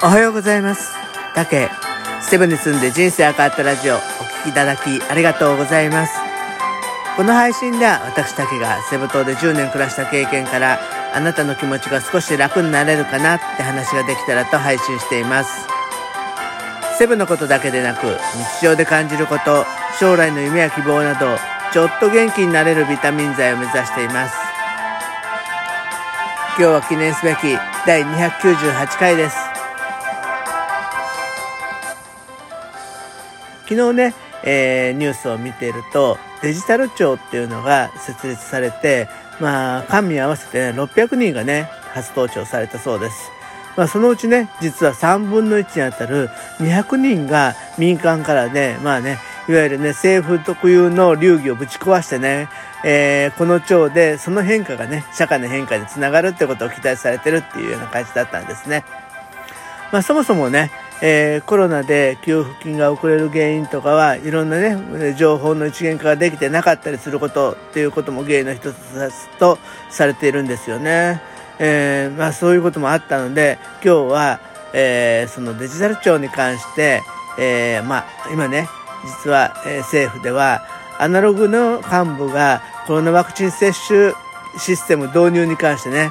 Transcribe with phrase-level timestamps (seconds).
[0.00, 0.94] おはようございます。
[1.34, 1.68] たけ、
[2.20, 6.12] セブンに住んで人生変わったラジオ、お聞きいただきありがとうございます。
[7.16, 10.78] この配信では私だけがセブ島で10年暮らした経験から、
[11.12, 15.66] あなたの気持ちが少し楽になれるかなって話ができたらと配信しています。
[16.96, 19.66] セブのことだけでなく、日常で感じること、
[19.98, 21.36] 将来の夢や希望など、
[21.72, 24.36] ちょっと元気になれるビタミン剤を目指しています。
[26.56, 29.47] 今日は記念すべき第298回です。
[33.68, 39.08] 昨日ね、えーニュースを見ているとデジタル庁っていうのが設立されて
[39.40, 43.30] まあ官民合わせて、ね、600人がね初登庁されたそうです。
[43.76, 49.18] まあ、そのうちね実は3分の1にあたる200人が民間からねまあね
[49.48, 52.48] いわゆるね政府特有の流儀をぶち壊してね、
[52.84, 58.84] えーこの庁でその変化がね社会の変化につながるってことを期待されてるっていうような感じだったんですね。
[59.92, 69.58] まあ、そもそもね、えーコロナで給付金が遅れる原因とかはいろんなね情報の一元化ができてなかったりすることっていうことも原因の一つと
[69.90, 71.20] されているんですよね。
[71.60, 74.40] えーまあ、そういうこともあったので今日は、
[74.72, 77.02] えーそのデジタル庁に関して、
[77.38, 78.68] えまあ、今ね
[79.24, 80.62] 実は、え政府では
[80.98, 84.12] アナログの幹部がコロナワクチン接種
[84.58, 86.10] システム導入に関してね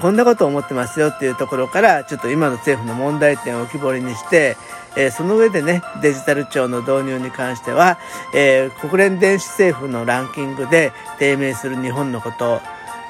[0.00, 4.56] こんなことを思ってますよっていうところからちょっと今の政府の問題点を浮き彫りにして、
[4.96, 7.98] えーその上でねデジタル庁の導入に関しては、
[8.34, 12.60] えー国連電子政府のランキングで低迷する日本のこと、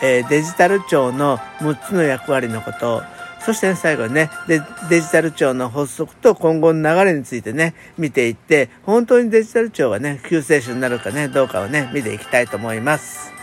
[0.03, 3.03] えーデジタル庁の6つの役割のこと
[3.41, 13.41] そして、ね、最後にねデデジタル庁の発足と今後の流れについてね見ていって本当にデジタル庁がね救世主になるかねどうかをね見ていきたいと思います。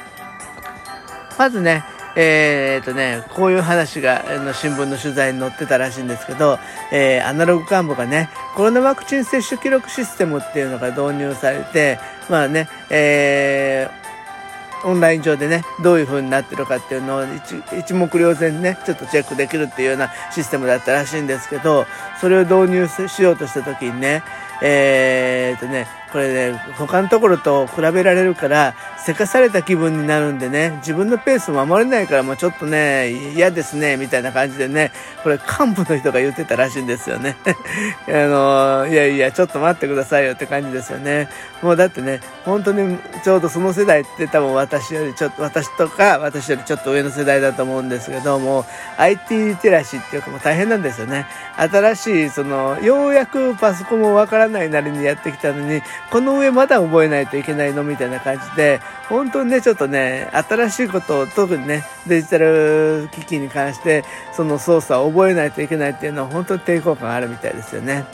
[1.38, 1.84] まずね、
[2.20, 6.58] えーっとね、こういう話があの新聞の取材に載ってたらしいんですけど、
[6.92, 14.08] えーアナログ幹部がね、コロナワクチン接種記録システムっていうのが導入されて、まあね、えー
[14.84, 17.24] オンライン上でね、どういう風になってるかっていうのを
[17.78, 21.86] 一目瞭然ね、ちょっとチェックできるっていうようなシステムだったらしいんですけど、
[22.22, 24.24] それを導入しようとした時にね、
[24.62, 34.92] えーっとね、これね、他のところと比べられるから、せかされた気分になるんでね、自分のペース守れないから、もうちょっとね、嫌ですね、みたいな感じでね、
[35.24, 37.36] これ幹部の人が言ってたらしいんですよね。
[38.08, 41.28] あの、いやいや、ちょっと待ってくださいよって感じですよね。
[41.62, 48.66] もうだってね、本当にちょうどその世代って多分私よりちょっと、私とか私よりちょっと上の世代だと思うんですけども、
[48.98, 51.26] IT リテラシーっていうかもう大変なんですよね。
[51.58, 55.82] 新しい、その、ようやくパソコンもわからないなりにやってきたのに、
[56.12, 64.04] この上まだ覚えないといけないのみたいな感じで、本当にね、ちょっとね、新しいことを特にね、デジタル機器に関して、
[64.34, 68.06] その操作を覚えないといけないっていうのは本当に抵抗感あるみたいですよね。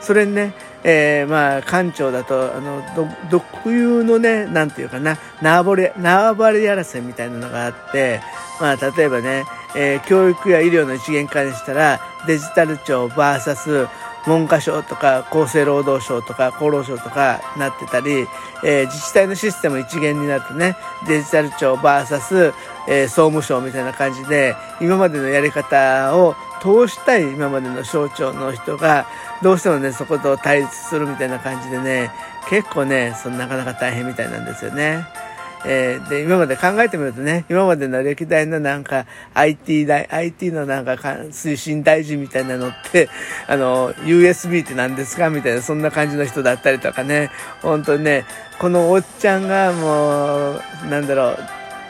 [0.00, 0.54] それにね、
[0.84, 8.20] えーまあ館長だとあのど独有のねなんていうかな縄張り縄張り争いみたいなのがあって
[8.60, 9.44] まあ例えばね、
[9.76, 13.88] えー教育や医療の一元化にしたらデジタル庁 VS
[14.28, 18.28] 文科省とか厚生労働省とか厚労省とかなってたり、
[18.64, 22.52] えー自治体のシステム一元になるとねデジタル庁 VS、
[22.88, 29.06] えー総務省みたいな感じで今までのやり方を通したい今までの省庁の人が
[29.42, 32.10] どうしてもねそこと対立するみたいな感じでね
[32.48, 35.06] 結構ねそのなかなか大変みたいなんですよね。
[35.64, 43.08] えーで今まで考えてみるとね今までの歴代のなんか IT 大 IT のなんかか推進大臣みたいなのって
[43.46, 47.30] あの USB って何ですかみたいなそんな感じの人だったりとかね
[47.62, 48.24] 本当にね
[48.58, 51.38] このおっちゃんがもうなんだろう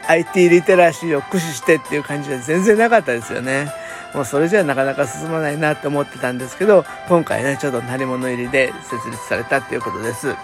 [0.08, 3.70] IT リテラシーを駆使してっていう感じは全然なかったですよね。
[4.14, 10.34] もうそれじゃなかなか進まないなって思ってたんですけど、今回ね、ちょっと鳴り物入りで設立されたっていうことです。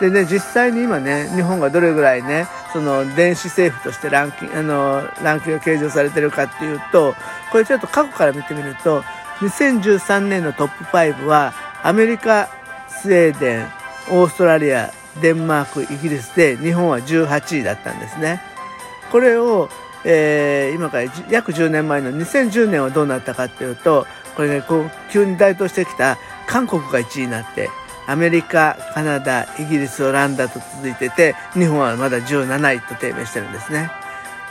[0.00, 7.14] でね、実際に今ね、日本がどれぐらいね、その電子政府としてランキング、あの、ランキングが計上されてるかっていうと、
[7.52, 9.02] これちょっと過去から見てみると、
[9.40, 12.48] 2013年のトップ5は、アメリカ、
[12.88, 13.66] スウェーデン、
[14.10, 18.40] オーストラリア、デンマーク、イギリスで、日本は18位だったんですね。
[19.12, 19.68] これを、
[20.04, 27.70] えー今から約10年前の2010年はどうなったかっていうとこれねこう急に台頭してきた韓国が1位になって
[28.06, 33.90] アメリカカナダイギリスオランダと続いてて日本はまだ17位と低迷してるんですね。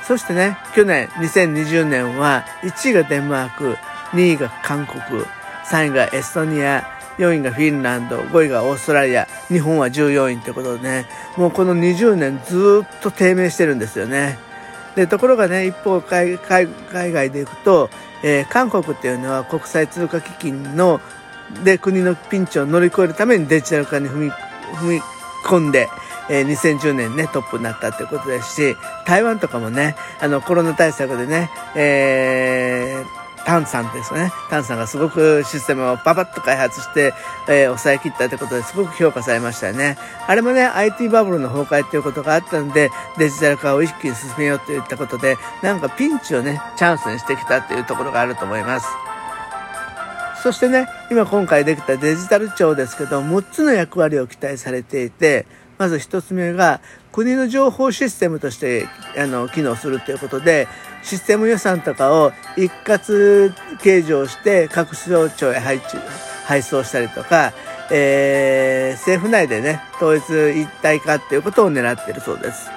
[0.07, 3.77] そしてね去年2020年は1位がデンマーク
[4.11, 5.01] 2位が韓国
[5.65, 6.85] 3位がエストニア
[7.17, 11.05] 4位がフィンランド5位がオーストラリア日本は14位ってことでね
[11.38, 14.38] もうこの20年ずっと低迷してるんですよね。
[14.95, 17.89] でところがね一方海外で行くと、
[18.23, 21.01] えー、韓国っていうのは国際通貨基金の
[21.63, 25.01] で国のピンチを乗り越えるためにデジタル化に踏み踏み
[25.45, 25.89] 込んで、
[26.29, 34.31] えー、2010年ねトップになったということですし台湾とかもねあのコロナ対策でね、えータンさんですね。
[34.50, 37.13] タンさんがすごくシステムをパパッと開発して、
[37.47, 39.97] えー、抑え切ったということですごく評価されましたよね。
[40.27, 48.88] あれもね、IT バブルの崩壊ということがあったので、デジタル化を一気に進めようといったことで、なんかピンチをね、チャンスにしてきたというところがあると思います。
[50.43, 55.45] そしてね、今今回できたデジタル庁ですけど、6つの役割を期待されていて、
[55.77, 56.81] まず1つ目が、
[57.13, 60.67] 国の情報システムとしてあの機能するということで、
[61.01, 65.95] システム予算とかを一括計上して各省庁へ配置
[66.45, 67.53] 配送したりとか、
[67.89, 70.23] えー、政府内でね統一
[70.61, 72.69] 一体化っていうことを狙っているそうです。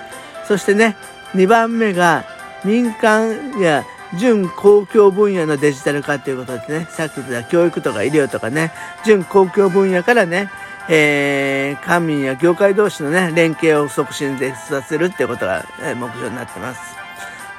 [0.46, 0.96] そしてね
[1.34, 2.24] 2番目が
[2.64, 3.84] 民間や
[4.18, 6.86] 準公共分野のデジタル化ということでね。
[6.90, 8.72] さっき言った教育とか医療とかね。
[9.04, 10.50] 準公共分野からね
[10.88, 16.96] えー、官民や業界同士のね連携を促進させるっていうことが、え、目標になってます。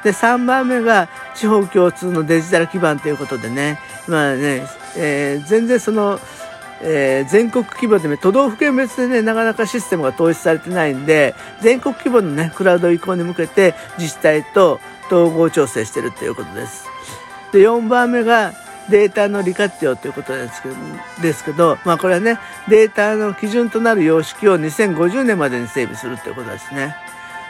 [0.04, 4.65] で、3番目が地方共通のデジタル基盤ということでね、まあね、
[4.95, 6.19] えー、全然その、
[6.82, 16.86] えー、全国規模で、ね、都道府県別でね、なかなかシステムが統一されてないんで、全国規模のね、クラウド移行に向けて自治体と統合調整してるということです。
[17.52, 18.54] で、4番目が
[18.90, 20.76] データの利活用ということですけど、
[21.22, 22.40] ですけどまあこれはね、
[22.70, 26.96] データの基準となる様式を2050年までに整備するということですね。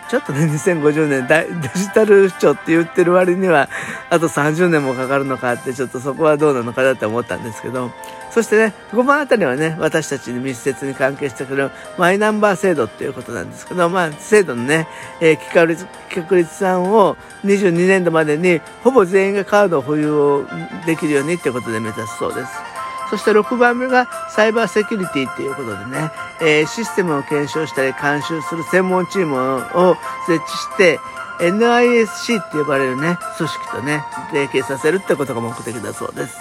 [0.10, 3.70] ちょっとね、2050年デジタル庁って言ってる割には、
[4.10, 7.92] あと30年もかかるのかって、ちょっとそこはどうなのかなって思ったんですけど、
[8.32, 14.88] そしてね、5番あたりはね、私たちに密接に関係してくるマイナンバー制度っていうことなんですけど、まあ、制度のね、
[15.20, 20.46] えー、企画確立さんを22年度までに、ほぼ全員がカードを保有
[20.86, 22.67] できるようにっていうことで目指すそうです。
[23.10, 26.12] そして6番目がサイバーセキュリティっていうことでね、
[26.42, 31.00] え、システムを検証したり監修する専門チームを設置して、
[31.40, 36.38] NISC って呼ばれるね、組織とね、提携させるってことが目的だそうです。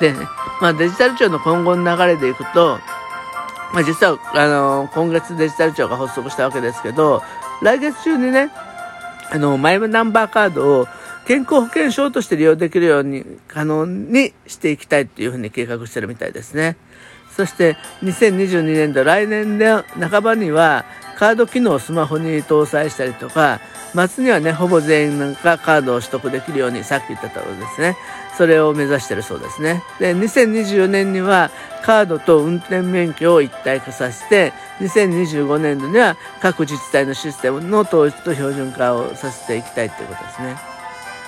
[0.00, 0.18] でね、
[0.60, 2.78] まあデジタル庁の今後の流れでいくと、
[3.72, 7.22] まあ実は、あの、今月デジタル庁が発足したわけですけど、
[7.62, 8.50] 来月中にね、
[9.30, 10.88] あの、マイナンバーカードを
[11.26, 16.76] 健康保険証として利用できるように可能にしていきたいっていうふうに計画してるみたいですね。
[17.36, 19.66] そして2022年度来年で
[20.08, 20.86] 半ばには
[21.18, 23.60] カード機能をスマホに搭載したりとか
[24.08, 27.96] 末にはねほぼ全員がカードを取得できるようにさっき言ったところですね
[28.38, 31.50] それを目指してるそうですねで2024年には
[31.82, 40.75] カードと運転免許を一体化させて2025年度には各自治体のシステムの統一と標準化をさせていきたいということですね。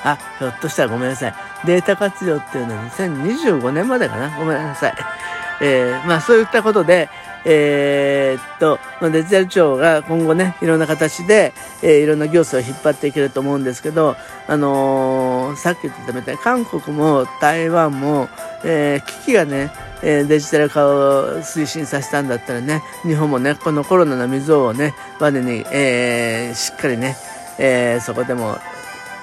[0.04, 1.34] あ、ひょっとしたらごめんなさい。
[1.64, 4.94] データ活用っていうのは2025年までかなごめんなさい。
[5.60, 7.08] えー、まあそういったことで、
[7.44, 11.52] えー、っと、まあ、デジタル庁が今後ね、いろんな形で、
[11.82, 14.16] えー、いろんな行政を引っ張っていけると思うんですけど、
[14.46, 18.28] あのー、さっき言ってたみたいに、韓国も台湾も、
[18.64, 27.16] えー、機がね、えデジタル化を推進させたんだったらね、日本もね、このコロナの溝をね、までに、えしっかりね、
[27.58, 28.58] えそこでも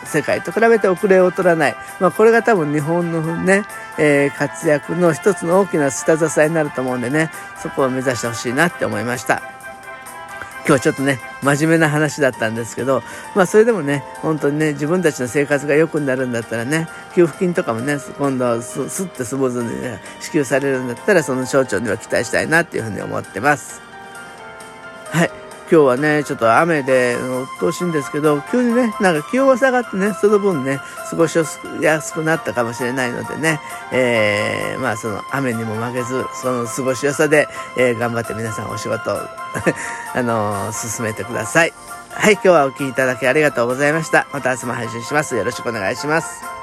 [0.05, 1.75] 世界と比べて遅れを取らない。
[1.99, 3.63] まあ、これが多分日本のね、
[3.97, 7.31] えー、活躍の一つの大きな下支えになると思うんでね、
[7.61, 9.55] そこを目指してほしいなって思いました。
[10.67, 13.03] 今日はちょっとね、真面目な話だったんですけど、
[13.35, 23.79] まあそれでもね、本当にね、自分たちの生活が良くなるんだったらね、給付金とかもね、今度す、すってスムーズに、ね、支給されるんだったら、その省庁には期待したいなっていうふうに思ってます。
[25.11, 25.44] はい。
[25.71, 30.79] 今日はね、ちょっと雨で、うっとうしいんですけど、急にね、なんか気温が下がってね、その分ね、
[31.09, 31.37] 過ごし
[31.81, 33.59] やすくなったかもしれないのでね、
[33.91, 39.17] えー、まあその雨にも負けず、その過ごしやさで、えー、頑張って皆さんお仕事を
[40.13, 41.73] あのー、進めてください。
[42.11, 44.27] はい、今日はお聴きいただきありがとうございました。
[44.31, 45.35] また明日も配信します。
[45.35, 46.54] よろしくお願いします。